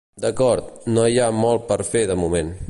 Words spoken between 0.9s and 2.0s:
no hi ha molt per